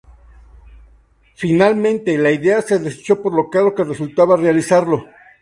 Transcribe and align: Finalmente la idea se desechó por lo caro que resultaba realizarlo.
Finalmente 1.35 2.17
la 2.17 2.31
idea 2.31 2.63
se 2.63 2.79
desechó 2.79 3.21
por 3.21 3.35
lo 3.35 3.51
caro 3.51 3.75
que 3.75 3.83
resultaba 3.83 4.35
realizarlo. 4.35 5.05